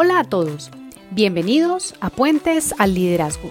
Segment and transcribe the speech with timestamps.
[0.00, 0.70] Hola a todos,
[1.10, 3.50] bienvenidos a Puentes al Liderazgo.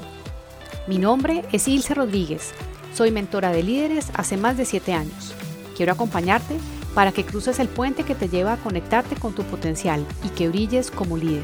[0.88, 2.54] Mi nombre es Ilse Rodríguez,
[2.94, 5.34] soy mentora de líderes hace más de 7 años.
[5.76, 6.56] Quiero acompañarte
[6.96, 10.48] para que cruces el puente que te lleva a conectarte con tu potencial y que
[10.48, 11.44] brilles como líder.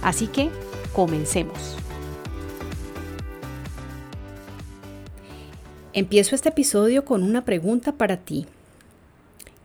[0.00, 0.48] Así que,
[0.94, 1.76] comencemos.
[5.92, 8.46] Empiezo este episodio con una pregunta para ti.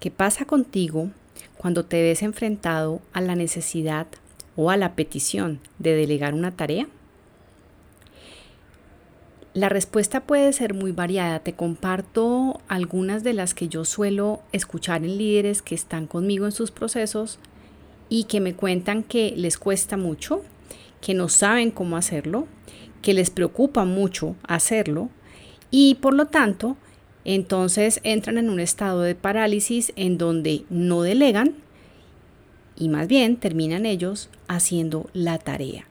[0.01, 1.11] ¿Qué pasa contigo
[1.57, 4.07] cuando te ves enfrentado a la necesidad
[4.55, 6.87] o a la petición de delegar una tarea?
[9.53, 11.39] La respuesta puede ser muy variada.
[11.39, 16.51] Te comparto algunas de las que yo suelo escuchar en líderes que están conmigo en
[16.51, 17.39] sus procesos
[18.09, 20.43] y que me cuentan que les cuesta mucho,
[20.99, 22.47] que no saben cómo hacerlo,
[23.01, 25.09] que les preocupa mucho hacerlo
[25.71, 26.75] y por lo tanto
[27.23, 31.55] entonces entran en un estado de parálisis en donde no delegan
[32.77, 35.85] y más bien terminan ellos haciendo la tarea.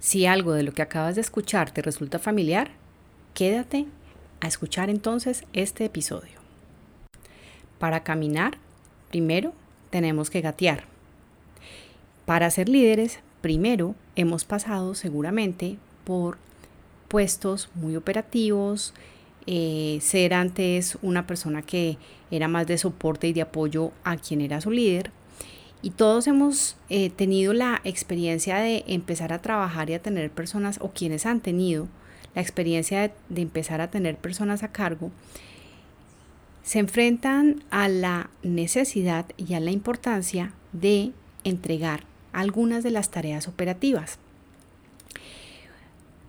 [0.00, 2.72] Si algo de lo que acabas de escuchar te resulta familiar,
[3.32, 3.86] quédate
[4.40, 6.40] a escuchar entonces este episodio.
[7.78, 8.58] Para caminar,
[9.10, 9.52] primero
[9.90, 10.84] tenemos que gatear.
[12.26, 16.38] Para ser líderes, primero hemos pasado seguramente por
[17.08, 18.94] puestos muy operativos,
[19.46, 21.98] eh, ser antes una persona que
[22.30, 25.10] era más de soporte y de apoyo a quien era su líder,
[25.84, 30.78] y todos hemos eh, tenido la experiencia de empezar a trabajar y a tener personas,
[30.80, 31.88] o quienes han tenido
[32.34, 35.10] la experiencia de, empezar a tener personas a cargo,
[36.62, 41.12] se enfrentan a la necesidad y a la importancia de
[41.44, 44.18] entregar algunas de las tareas operativas.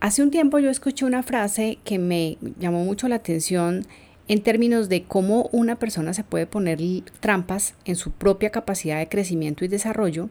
[0.01, 3.87] Hace un tiempo yo escuché una frase que me llamó mucho la atención
[4.27, 6.79] en términos de cómo una persona se puede poner
[7.19, 10.29] trampas en su propia capacidad de crecimiento y desarrollo,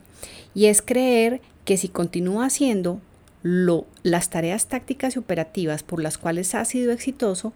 [0.53, 2.99] y es creer que si continúa haciendo
[3.41, 7.53] lo, las tareas tácticas y operativas por las cuales ha sido exitoso,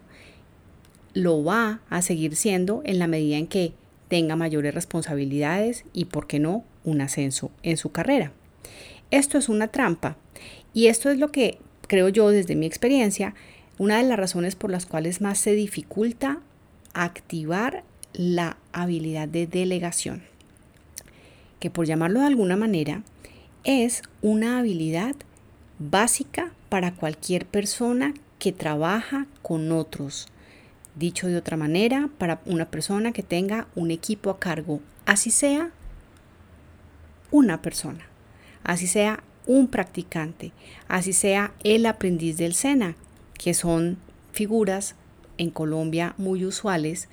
[1.14, 3.72] lo va a seguir siendo en la medida en que
[4.08, 8.32] tenga mayores responsabilidades y, por qué no, un ascenso en su carrera.
[9.10, 10.16] Esto es una trampa
[10.72, 11.58] y esto es lo que
[11.88, 13.34] creo yo desde mi experiencia
[13.80, 16.40] una de las razones por las cuales más se dificulta
[16.92, 17.82] activar
[18.12, 20.22] la habilidad de delegación,
[21.60, 23.02] que por llamarlo de alguna manera
[23.64, 25.16] es una habilidad
[25.78, 30.28] básica para cualquier persona que trabaja con otros.
[30.94, 35.70] Dicho de otra manera, para una persona que tenga un equipo a cargo, así sea
[37.30, 38.04] una persona,
[38.62, 40.52] así sea un practicante,
[40.86, 42.94] así sea el aprendiz del SENA,
[43.40, 43.96] que son
[44.32, 44.96] figuras
[45.38, 47.08] en Colombia muy usuales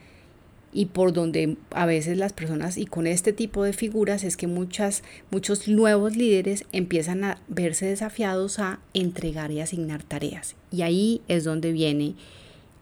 [0.74, 4.46] y por donde a veces las personas y con este tipo de figuras es que
[4.46, 11.22] muchas muchos nuevos líderes empiezan a verse desafiados a entregar y asignar tareas y ahí
[11.30, 12.16] es donde viene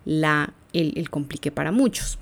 [0.06, 2.18] la, el, el complique para muchos.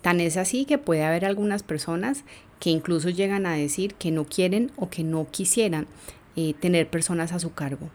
[0.00, 2.22] Tan es así que puede haber algunas personas
[2.60, 5.88] que incluso llegan a decir que no quieren o que no quisieran
[6.36, 7.90] eh, tener personas a su cargo.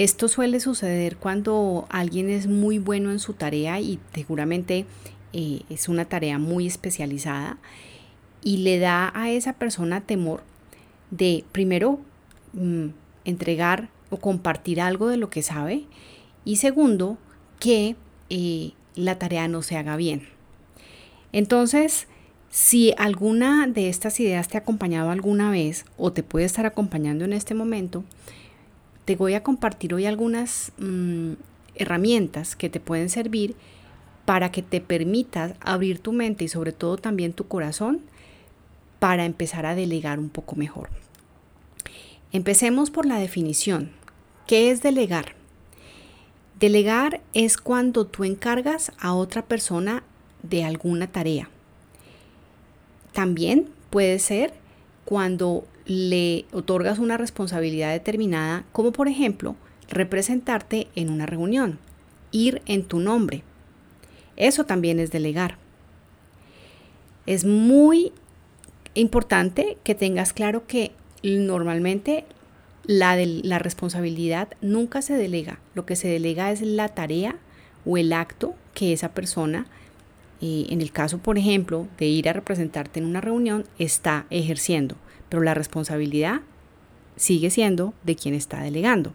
[0.00, 4.86] Esto suele suceder cuando alguien es muy bueno en su tarea y seguramente
[5.34, 7.58] eh, es una tarea muy especializada
[8.42, 10.42] y le da a esa persona temor
[11.10, 12.00] de primero
[12.54, 12.86] mm,
[13.26, 15.84] entregar o compartir algo de lo que sabe
[16.46, 17.18] y segundo
[17.58, 17.94] que
[18.30, 20.22] eh, la tarea no se haga bien.
[21.30, 22.08] Entonces,
[22.48, 27.26] si alguna de estas ideas te ha acompañado alguna vez o te puede estar acompañando
[27.26, 28.02] en este momento,
[29.10, 31.32] te voy a compartir hoy algunas mm,
[31.74, 33.56] herramientas que te pueden servir
[34.24, 38.02] para que te permitas abrir tu mente y sobre todo también tu corazón
[39.00, 40.90] para empezar a delegar un poco mejor.
[42.30, 43.90] Empecemos por la definición.
[44.46, 45.34] ¿Qué es delegar?
[46.60, 50.04] Delegar es cuando tú encargas a otra persona
[50.44, 51.50] de alguna tarea.
[53.12, 54.54] También puede ser
[55.04, 59.56] cuando le otorgas una responsabilidad determinada, como por ejemplo
[59.88, 61.80] representarte en una reunión,
[62.30, 63.42] ir en tu nombre.
[64.36, 65.56] Eso también es delegar.
[67.26, 68.12] Es muy
[68.94, 70.92] importante que tengas claro que
[71.24, 72.24] normalmente
[72.84, 75.58] la, la responsabilidad nunca se delega.
[75.74, 77.34] Lo que se delega es la tarea
[77.84, 79.66] o el acto que esa persona,
[80.40, 84.94] eh, en el caso, por ejemplo, de ir a representarte en una reunión, está ejerciendo
[85.30, 86.42] pero la responsabilidad
[87.16, 89.14] sigue siendo de quien está delegando.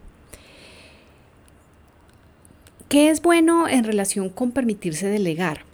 [2.88, 5.64] ¿Qué es bueno en relación con permitirse delegar?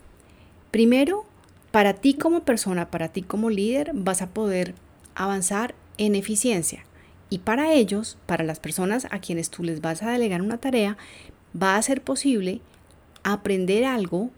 [0.70, 1.24] Primero,
[1.70, 4.74] para ti como persona, para ti como líder, vas a poder
[5.14, 6.84] avanzar en eficiencia.
[7.30, 10.96] Y para ellos, para las personas a quienes tú les vas a delegar una tarea,
[11.60, 12.60] va a ser posible
[13.22, 14.30] aprender algo,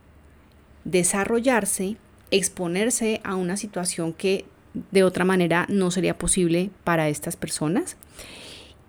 [0.85, 1.97] desarrollarse,
[2.31, 4.45] exponerse a una situación que
[4.91, 7.97] de otra manera no sería posible para estas personas.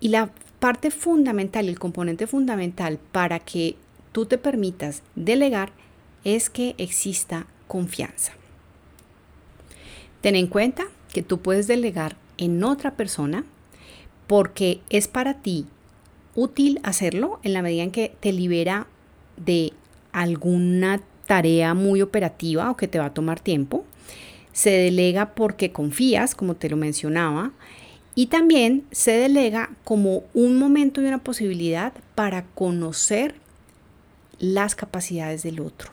[0.00, 3.76] Y la parte fundamental, el componente fundamental para que
[4.12, 5.70] tú te permitas delegar
[6.24, 8.32] es que exista confianza.
[10.20, 13.44] Ten en cuenta que tú puedes delegar en otra persona
[14.26, 15.66] porque es para ti
[16.34, 18.86] útil hacerlo en la medida en que te libera
[19.36, 19.72] de
[20.12, 23.84] alguna tarea muy operativa o que te va a tomar tiempo.
[24.56, 27.52] Se delega porque confías, como te lo mencionaba,
[28.14, 33.34] y también se delega como un momento y una posibilidad para conocer
[34.38, 35.90] las capacidades del otro.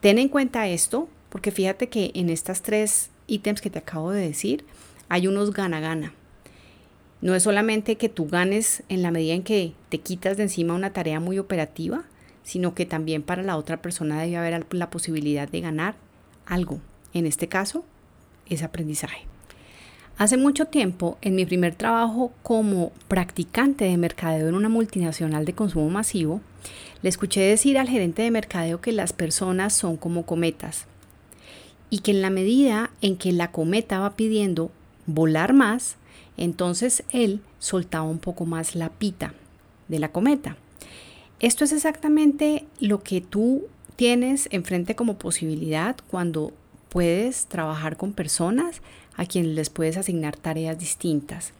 [0.00, 4.26] Ten en cuenta esto, porque fíjate que en estas tres ítems que te acabo de
[4.26, 4.64] decir,
[5.08, 6.14] hay unos gana-gana.
[7.20, 10.74] No es solamente que tú ganes en la medida en que te quitas de encima
[10.74, 12.02] una tarea muy operativa,
[12.42, 16.05] sino que también para la otra persona debe haber la posibilidad de ganar
[16.46, 16.80] algo.
[17.12, 17.84] En este caso,
[18.48, 19.26] es aprendizaje.
[20.18, 25.52] Hace mucho tiempo, en mi primer trabajo como practicante de mercadeo en una multinacional de
[25.52, 26.40] consumo masivo,
[27.02, 30.86] le escuché decir al gerente de mercadeo que las personas son como cometas
[31.90, 34.70] y que en la medida en que la cometa va pidiendo
[35.06, 35.96] volar más,
[36.38, 39.34] entonces él soltaba un poco más la pita
[39.88, 40.56] de la cometa.
[41.40, 43.66] Esto es exactamente lo que tú
[43.96, 46.52] tienes enfrente como posibilidad cuando
[46.88, 48.82] puedes trabajar con personas
[49.16, 51.52] a quienes les puedes asignar tareas distintas.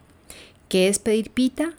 [0.69, 1.73] ¿Qué es pedir pita?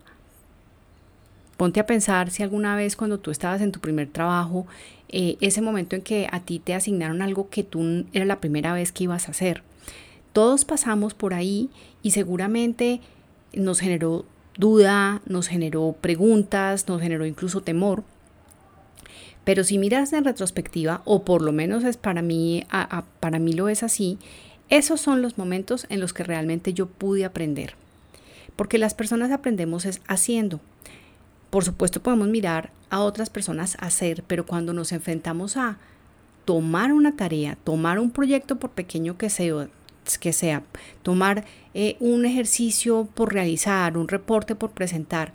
[1.56, 4.68] Ponte a pensar si alguna vez cuando tú estabas en tu primer trabajo,
[5.09, 8.74] eh, ese momento en que a ti te asignaron algo que tú era la primera
[8.74, 9.63] vez que ibas a hacer.
[10.33, 11.69] Todos pasamos por ahí
[12.04, 13.01] y seguramente
[13.54, 14.25] nos generó
[14.57, 18.04] duda, nos generó preguntas, nos generó incluso temor.
[19.47, 22.65] Pero si miras en retrospectiva, o por lo menos es para mí,
[23.21, 24.17] para mí lo es así,
[24.67, 27.75] esos son los momentos en los que realmente yo pude aprender.
[28.57, 30.59] Porque las personas aprendemos es haciendo.
[31.49, 35.77] Por supuesto podemos mirar a otras personas hacer, pero cuando nos enfrentamos a
[36.44, 39.69] tomar una tarea, tomar un proyecto por pequeño que sea,
[40.19, 40.63] que sea
[41.03, 45.31] tomar eh, un ejercicio por realizar, un reporte por presentar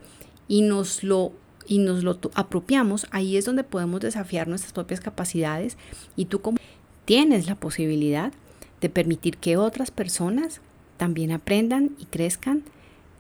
[0.48, 1.32] y nos lo
[1.66, 5.76] y nos lo apropiamos, ahí es donde podemos desafiar nuestras propias capacidades
[6.16, 6.58] y tú como
[7.04, 8.32] tienes la posibilidad
[8.80, 10.60] de permitir que otras personas
[10.96, 12.62] también aprendan y crezcan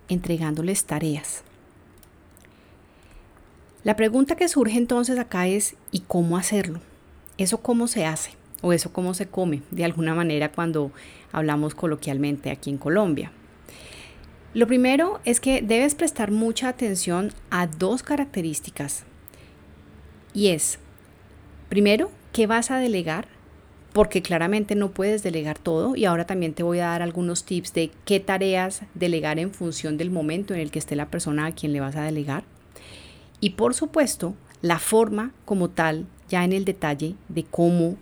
[0.08, 1.42] entregándoles tareas.
[3.84, 6.80] La pregunta que surge entonces acá es ¿y cómo hacerlo?
[7.38, 8.30] ¿Eso cómo se hace?
[8.60, 9.62] ¿O eso cómo se come?
[9.72, 10.92] De alguna manera cuando
[11.32, 13.32] hablamos coloquialmente aquí en Colombia.
[14.54, 19.04] Lo primero es que debes prestar mucha atención a dos características.
[20.34, 20.78] Y es,
[21.68, 23.26] primero, ¿qué vas a delegar?
[23.92, 27.74] porque claramente no puedes delegar todo y ahora también te voy a dar algunos tips
[27.74, 31.52] de qué tareas delegar en función del momento en el que esté la persona a
[31.52, 32.44] quien le vas a delegar.
[33.40, 37.96] Y por supuesto, la forma como tal, ya en el detalle de cómo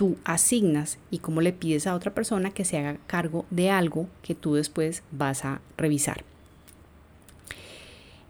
[0.00, 4.08] tú asignas y cómo le pides a otra persona que se haga cargo de algo
[4.22, 6.24] que tú después vas a revisar.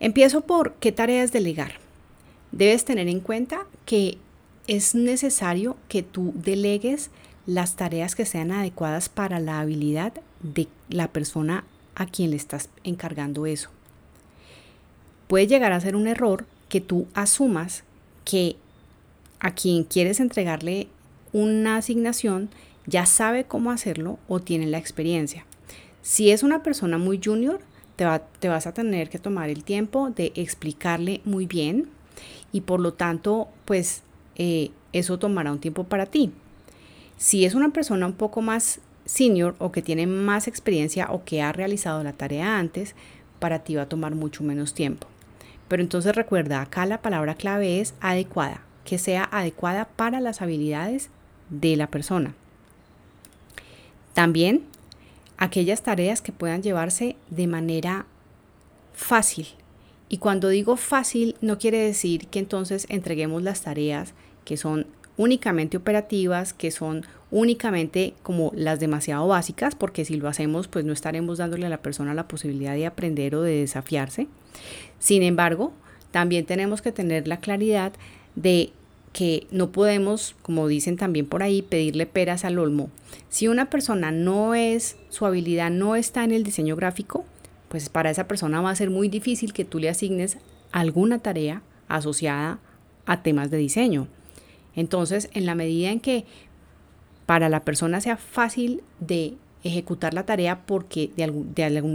[0.01, 1.75] Empiezo por qué tareas delegar.
[2.51, 4.19] Debes tener en cuenta que
[4.67, 7.11] es necesario que tú delegues
[7.47, 10.13] las tareas que sean adecuadas para la habilidad
[10.43, 11.63] de la persona
[11.95, 13.71] a quien le estás encargando eso.
[15.29, 17.85] Puede llegar a ser un error que tú asumas
[18.25, 18.57] que
[19.39, 20.89] a quien quieres entregarle
[21.33, 22.51] una asignación
[22.87, 25.45] ya sabe cómo hacerlo o tiene la experiencia.
[26.03, 27.61] Si es una persona muy junior,
[27.97, 31.89] te, vas a tener que tomar el tiempo de explicarle muy bien
[32.53, 34.03] y por lo tanto, pues
[34.37, 36.33] eh, eso tomará un tiempo para ti.
[37.19, 41.43] Si es una persona un poco más senior o que tiene más experiencia o que
[41.43, 42.95] ha realizado la tarea antes,
[43.39, 45.07] para ti va a tomar mucho menos tiempo.
[45.69, 51.11] Pero entonces recuerda, acá la palabra clave es adecuada, que sea adecuada para las habilidades
[51.51, 52.35] de la persona.
[54.15, 54.65] También
[55.37, 58.07] aquellas tareas que puedan llevarse de manera
[58.93, 59.47] fácil.
[60.09, 64.15] Y cuando digo fácil, no quiere decir que entonces entreguemos las tareas
[64.45, 70.67] que son únicamente operativas, que son únicamente como las demasiado básicas, porque si lo hacemos,
[70.67, 74.27] pues no estaremos dándole a la persona la posibilidad de aprender o de desafiarse.
[74.99, 75.73] Sin embargo,
[76.11, 77.93] también tenemos que tener la claridad
[78.35, 78.73] de
[79.13, 82.91] que no podemos, como dicen también por ahí, pedirle peras al olmo.
[83.29, 87.25] Si una persona no es, su habilidad no está en el diseño gráfico,
[87.69, 90.39] pues para esa persona va a ser muy difícil que tú le asignes
[90.73, 92.61] alguna tarea asociada
[93.07, 94.07] a temas de diseño.
[94.77, 96.25] Entonces, en la medida en que
[97.27, 101.31] para la persona sea fácil de ejecutar la tarea porque de,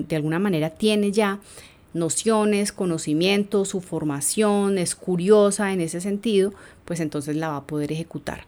[0.08, 1.40] de alguna manera tiene ya
[1.96, 7.92] nociones, conocimientos, su formación es curiosa en ese sentido, pues entonces la va a poder
[7.92, 8.44] ejecutar.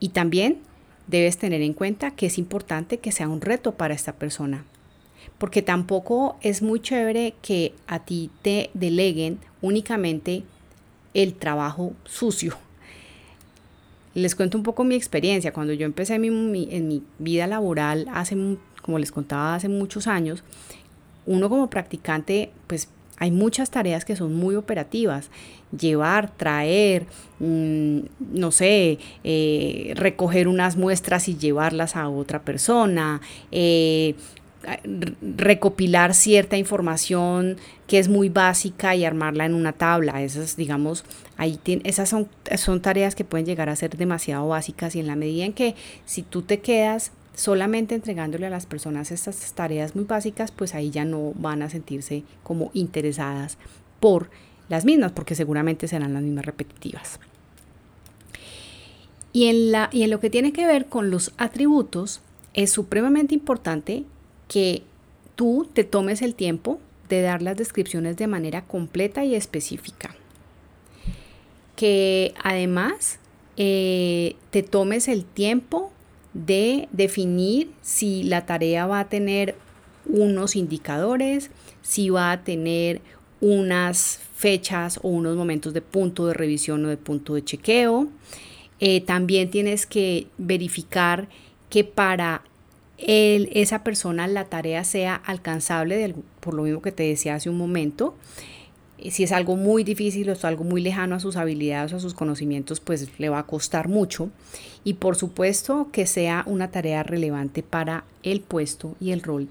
[0.00, 0.58] Y también
[1.06, 4.64] debes tener en cuenta que es importante que sea un reto para esta persona,
[5.36, 10.42] porque tampoco es muy chévere que a ti te deleguen únicamente
[11.12, 12.56] el trabajo sucio.
[14.14, 15.52] Les cuento un poco mi experiencia.
[15.52, 18.36] Cuando yo empecé en mi vida laboral, hace,
[18.80, 20.44] como les contaba, hace muchos años,
[21.26, 22.88] uno como practicante, pues
[23.18, 25.30] hay muchas tareas que son muy operativas.
[25.76, 27.06] Llevar, traer,
[27.38, 27.98] mm,
[28.32, 34.14] no sé, eh, recoger unas muestras y llevarlas a otra persona, eh,
[35.36, 40.22] recopilar cierta información que es muy básica y armarla en una tabla.
[40.22, 41.04] Esas, digamos,
[41.36, 45.16] ahí esas son, son tareas que pueden llegar a ser demasiado básicas y en la
[45.16, 45.74] medida en que
[46.06, 50.90] si tú te quedas solamente entregándole a las personas estas tareas muy básicas, pues ahí
[50.90, 53.58] ya no van a sentirse como interesadas
[54.00, 54.30] por
[54.68, 57.20] las mismas, porque seguramente serán las mismas repetitivas.
[59.32, 62.20] Y en, la, y en lo que tiene que ver con los atributos,
[62.54, 64.04] es supremamente importante
[64.46, 64.84] que
[65.34, 70.14] tú te tomes el tiempo de dar las descripciones de manera completa y específica.
[71.74, 73.18] Que además
[73.56, 75.92] eh, te tomes el tiempo
[76.34, 79.54] de definir si la tarea va a tener
[80.06, 81.50] unos indicadores,
[81.82, 83.00] si va a tener
[83.40, 88.08] unas fechas o unos momentos de punto de revisión o de punto de chequeo.
[88.80, 91.28] Eh, también tienes que verificar
[91.70, 92.42] que para
[92.96, 98.14] esa persona la tarea sea alcanzable, por lo mismo que te decía hace un momento.
[99.10, 102.14] Si es algo muy difícil o algo muy lejano a sus habilidades o a sus
[102.14, 104.30] conocimientos, pues le va a costar mucho.
[104.84, 109.48] Y por supuesto que sea una tarea relevante para el puesto y el rol.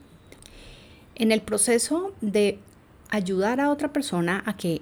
[1.15, 2.57] En el proceso de
[3.09, 4.81] ayudar a otra persona a que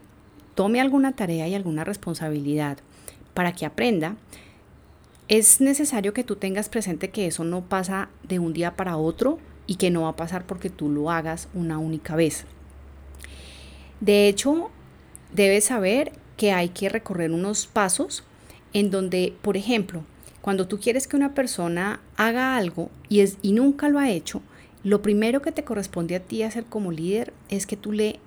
[0.56, 2.78] tome alguna tarea y alguna responsabilidad
[3.34, 4.16] para que aprenda,
[5.28, 9.40] es necesario que tú tengas presente que eso no pasa de un día para otro
[9.66, 12.46] y que no va a pasar porque tú lo hagas una única vez.
[14.02, 14.72] De hecho,
[15.32, 18.24] debes saber que hay que recorrer unos pasos
[18.74, 20.04] en donde, por ejemplo,
[20.42, 24.42] cuando tú quieres que una persona haga algo y, es, y nunca lo ha hecho,
[24.84, 28.20] lo primero que te corresponde a ti hacer como líder es que tú le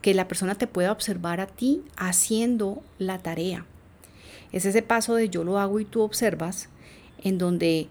[0.00, 3.66] que la persona te pueda observar a ti haciendo la tarea.
[4.52, 6.68] Es ese paso de yo lo hago y tú observas,
[7.22, 7.88] en donde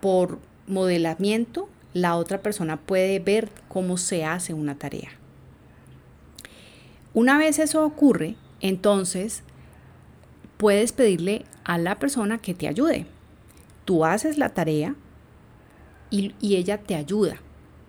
[0.00, 5.19] por modelamiento la otra persona puede ver cómo se hace una tarea.
[7.12, 9.42] Una vez eso ocurre, entonces
[10.56, 13.06] puedes pedirle a la persona que te ayude.
[13.84, 14.94] Tú haces la tarea
[16.10, 17.36] y, ella te ayuda.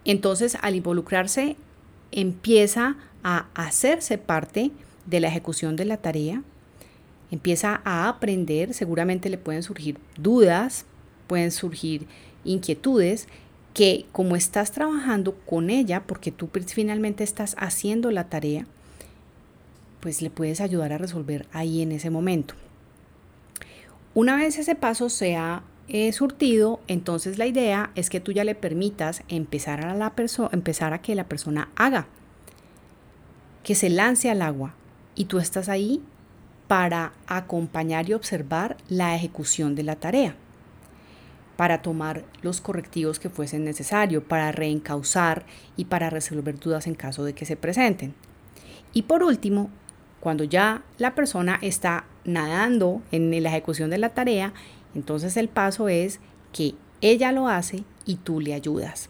[0.06, 1.56] Entonces, al involucrarse,
[2.12, 4.72] empieza a hacerse parte
[5.06, 6.42] de la ejecución de la tarea,
[7.30, 10.86] empieza a aprender, seguramente le pueden surgir dudas,
[11.28, 12.08] pueden surgir
[12.44, 13.28] inquietudes
[13.74, 18.66] que como estás trabajando con ella, porque tú finalmente estás haciendo la tarea,
[20.02, 22.56] pues le puedes ayudar a resolver ahí en ese momento.
[24.14, 28.56] Una vez ese paso sea eh, surtido, entonces la idea es que tú ya le
[28.56, 30.14] permitas empezar a, la
[30.52, 32.08] empezar a que la persona haga,
[33.64, 34.74] que se lance al agua
[35.16, 36.02] y tú estás ahí
[36.68, 40.36] para acompañar y observar la ejecución de la tarea,
[41.58, 47.24] para tomar los correctivos que fuesen necesarios, para reencauzar y para resolver dudas en caso
[47.24, 48.14] de que se presenten.
[48.94, 49.70] Y por último,
[50.22, 54.54] cuando ya la persona está nadando en la ejecución de la tarea,
[54.96, 56.20] entonces el paso es
[56.54, 59.10] que ella lo hace y tú le ayudas.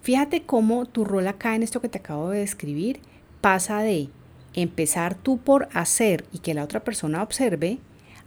[0.00, 3.00] Fíjate cómo tu rol acá en esto que te acabo de describir
[3.40, 4.08] pasa de
[4.54, 7.78] empezar tú por hacer y que la otra persona observe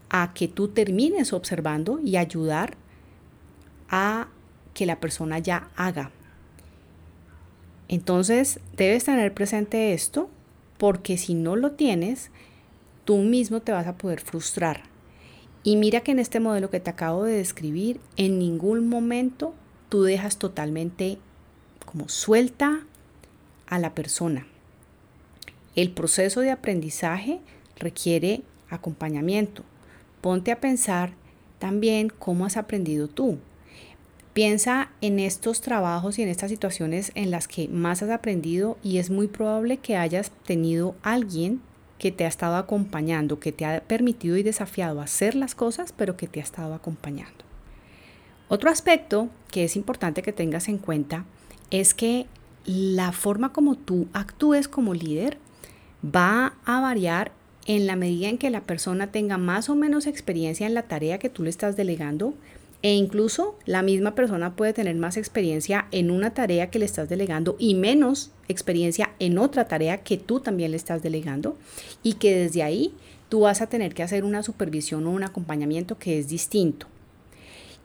[0.10, 2.78] a que tú termines observando y ayudar
[3.90, 4.28] a
[4.76, 6.12] que la persona ya haga.
[7.88, 10.30] Entonces debes tener presente esto
[10.78, 12.32] porque si no lo tienes,
[13.06, 14.84] tú mismo te vas a poder frustrar.
[15.64, 19.54] Y mira que en este modelo que te acabo de describir, en ningún momento
[19.90, 21.18] tú dejas totalmente
[21.86, 22.82] como suelta
[23.68, 24.46] a la persona.
[25.76, 27.40] El proceso de aprendizaje
[27.78, 29.64] requiere acompañamiento.
[30.22, 31.14] Ponte a pensar
[31.60, 33.40] también cómo has aprendido tú.
[34.36, 38.98] Piensa en estos trabajos y en estas situaciones en las que más has aprendido y
[38.98, 41.62] es muy probable que hayas tenido alguien
[42.00, 45.94] que te ha estado acompañando, que te ha permitido y desafiado a hacer las cosas,
[45.94, 47.46] pero que te ha estado acompañando.
[48.50, 51.24] Otro aspecto que es importante que tengas en cuenta
[51.72, 52.26] es que
[52.66, 55.38] la forma como tú actúes como líder
[56.06, 57.32] va a variar
[57.68, 61.20] en la medida en que la persona tenga más o menos experiencia en la tarea
[61.20, 62.34] que tú le estás delegando,
[62.86, 67.10] e incluso la misma persona puede tener más experiencia en una tarea que le estás
[67.10, 71.58] delegando y menos experiencia en otra tarea que tú también le estás delegando
[72.04, 72.94] y que desde ahí
[73.28, 76.86] tú vas a tener que hacer una supervisión o un acompañamiento que es distinto.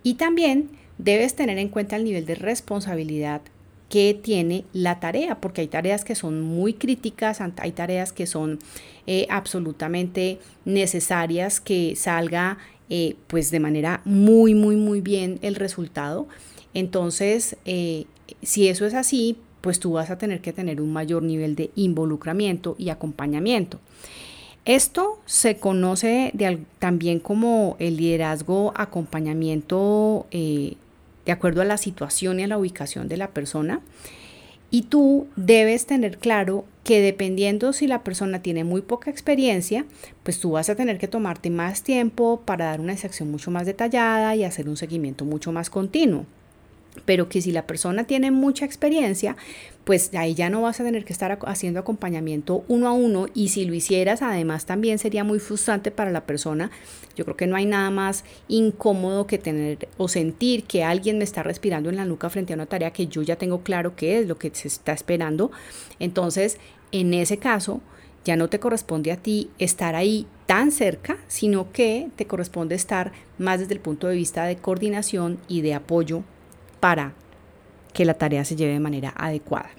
[0.03, 3.41] Y también debes tener en cuenta el nivel de responsabilidad
[3.89, 8.59] que tiene la tarea, porque hay tareas que son muy críticas, hay tareas que son
[9.07, 12.59] eh, absolutamente necesarias que salga
[12.91, 16.29] eh, pues de manera muy, muy, muy bien el resultado.
[16.75, 18.05] Entonces, eh,
[18.43, 21.71] si eso es así, pues tú vas a tener que tener un mayor nivel de
[21.75, 23.81] involucramiento y acompañamiento.
[24.65, 26.33] Esto se conoce
[26.79, 30.75] también como el liderazgo acompañamiento eh,
[31.25, 33.81] de acuerdo a la situación y a la ubicación de la persona.
[34.71, 39.85] Y tú debes tener claro que dependiendo si la persona tiene muy poca experiencia,
[40.23, 43.67] pues tú vas a tener que tomarte más tiempo para dar una sección mucho más
[43.67, 46.25] detallada y hacer un seguimiento mucho más continuo
[47.05, 49.37] pero que si la persona tiene mucha experiencia,
[49.85, 53.49] pues ahí ya no vas a tener que estar haciendo acompañamiento uno a uno y
[53.49, 56.71] si lo hicieras además también sería muy frustrante para la persona.
[57.17, 61.25] Yo creo que no hay nada más incómodo que tener o sentir que alguien me
[61.25, 64.19] está respirando en la nuca frente a una tarea que yo ya tengo claro qué
[64.19, 65.51] es lo que se está esperando.
[65.99, 66.59] Entonces,
[66.93, 67.81] en ese caso,
[68.25, 73.13] ya no te corresponde a ti estar ahí tan cerca, sino que te corresponde estar
[73.39, 76.23] más desde el punto de vista de coordinación y de apoyo
[76.81, 77.15] para
[77.93, 79.71] que la tarea se lleve de manera adecuada.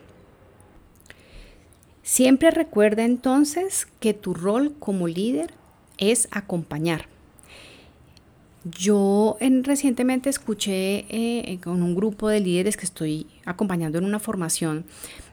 [2.04, 5.54] Siempre recuerda entonces que tu rol como líder
[5.98, 7.06] es acompañar.
[8.64, 14.20] Yo en, recientemente escuché eh, con un grupo de líderes que estoy acompañando en una
[14.20, 14.86] formación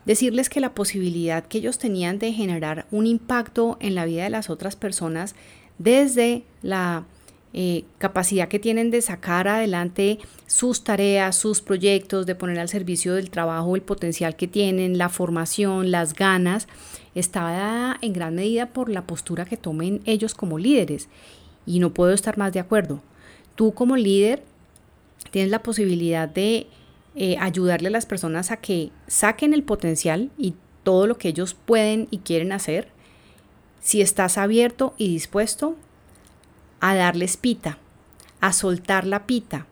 [0.05, 4.31] decirles que la posibilidad que ellos tenían de generar un impacto en la vida de
[4.31, 5.35] las otras personas
[5.77, 7.05] desde la
[7.51, 13.15] eh, capacidad que tienen de sacar adelante sus tareas, sus proyectos, de poner al servicio
[13.15, 16.67] del trabajo el potencial que tienen, la formación, las ganas,
[17.15, 21.09] está dada en gran medida por la postura que tomen ellos como líderes.
[21.65, 23.01] Y no puedo estar más de acuerdo.
[23.55, 24.43] Tú como líder
[25.31, 26.67] tienes la posibilidad de
[27.15, 31.55] eh, ayudarle a las personas a que saquen el potencial y todo lo que ellos
[31.55, 32.89] pueden y quieren hacer.
[33.81, 35.75] Si estás abierto y dispuesto
[36.79, 37.77] a darles pita,
[38.41, 39.65] a soltar la pita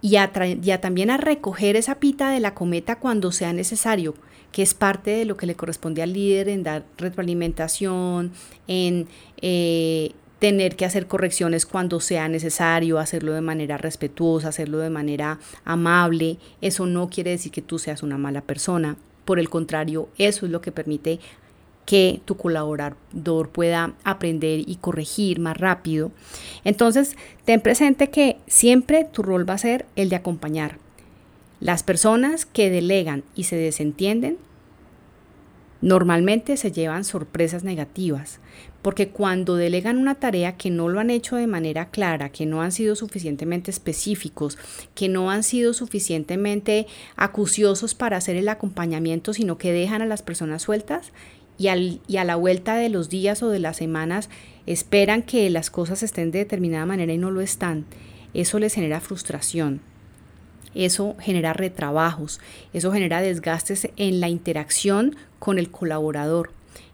[0.00, 0.32] y a,
[0.80, 4.14] también a recoger esa pita de la cometa cuando sea necesario,
[4.50, 8.32] que es parte de lo que le corresponde al líder en dar retroalimentación,
[8.66, 9.06] en
[9.40, 15.38] eh, tener que hacer correcciones cuando sea necesario, hacerlo de manera respetuosa, hacerlo de manera
[15.64, 16.38] amable.
[16.60, 18.96] Eso no quiere decir que tú seas una mala persona.
[19.24, 21.20] Por el contrario, eso es lo que permite
[21.86, 26.12] que tu colaborador pueda aprender y corregir más rápido.
[26.64, 30.78] Entonces, ten presente que siempre tu rol va a ser el de acompañar.
[31.60, 34.38] Las personas que delegan y se desentienden
[35.82, 38.38] normalmente se llevan sorpresas negativas,
[38.82, 42.62] porque cuando delegan una tarea que no lo han hecho de manera clara, que no
[42.62, 44.58] han sido suficientemente específicos,
[44.94, 50.22] que no han sido suficientemente acuciosos para hacer el acompañamiento, sino que dejan a las
[50.22, 51.12] personas sueltas,
[51.58, 54.28] y, a la vuelta de los días o de las semanas
[54.66, 57.84] esperan que las cosas estén de determinada manera y no lo están,
[58.34, 59.80] eso les genera frustración.
[60.74, 62.40] Eso genera retrabajos,
[62.72, 66.50] eso genera desgastes en la interacción con el colaborador.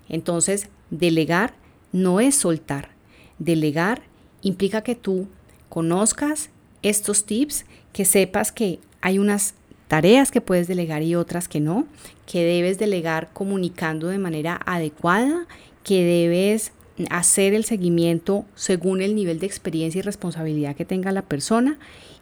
[0.08, 1.54] Entonces, delegar
[1.92, 2.90] no es soltar.
[3.38, 4.02] Delegar
[4.42, 5.28] implica que tú
[5.68, 6.50] conozcas
[6.82, 9.54] estos tips, que sepas que hay unas
[9.88, 11.86] tareas que puedes delegar y otras que no,
[12.26, 15.46] que debes delegar comunicando de manera adecuada,
[15.82, 16.72] que debes
[17.10, 21.78] hacer el seguimiento según el nivel de experiencia y responsabilidad que tenga la persona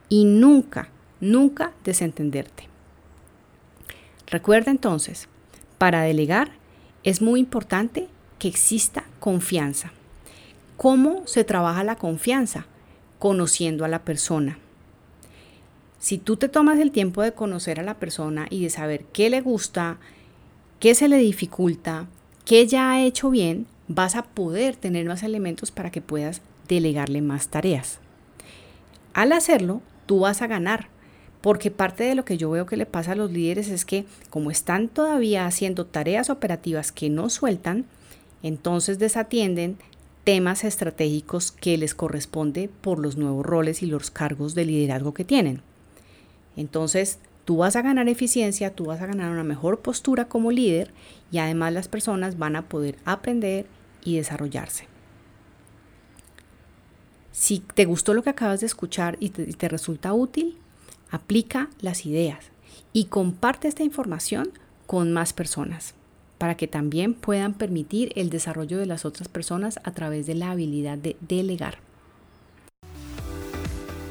[0.09, 0.89] y nunca,
[1.21, 2.69] nunca desentenderte.
[4.29, 5.29] Recuerda entonces,
[5.79, 6.53] para delegar
[7.03, 9.93] es muy importante que exista confianza.
[10.77, 12.67] ¿Cómo se trabaja la confianza?
[13.19, 14.59] Conociendo a la persona
[15.99, 19.31] si tú te tomas el tiempo de conocer a la persona y de saber qué
[19.31, 19.99] le gusta,
[20.81, 22.07] qué se le dificulta,
[22.45, 27.23] qué ya ha hecho bien, vas a poder tener más elementos para que puedas delegarle
[27.23, 27.99] más tareas.
[29.15, 30.89] Al hacerlo, tú vas a ganar,
[31.41, 34.05] porque parte de lo que yo veo que le pasa a los líderes es que
[34.31, 37.87] como están todavía haciendo tareas operativas que no sueltan,
[38.43, 39.79] entonces desatienden
[40.25, 45.25] temas estratégicos que les corresponde por los nuevos roles y los cargos de liderazgo que
[45.25, 45.63] tienen.
[46.57, 50.93] Entonces, tú vas a ganar eficiencia, tú vas a ganar una mejor postura como líder
[51.31, 53.67] y además las personas van a poder aprender
[54.05, 54.89] y desarrollarse.
[57.33, 60.57] Si te gustó lo que acabas de escuchar y te, resulta útil,
[61.11, 62.47] aplica las ideas
[62.93, 64.51] y comparte esta información
[64.87, 65.95] con más personas
[66.39, 70.51] para que también puedan permitir el desarrollo de las otras personas a través de la
[70.51, 71.86] habilidad de delegar.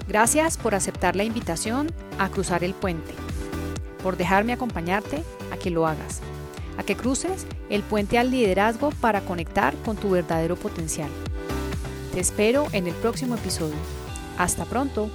[0.08, 3.14] Gracias por aceptar la invitación a cruzar el puente,
[4.04, 6.22] por dejarme acompañarte a que lo hagas,
[6.78, 11.10] a que cruces el puente al liderazgo para conectar con tu verdadero potencial.
[12.14, 13.76] Te espero en el próximo episodio.
[14.38, 15.10] Hasta pronto.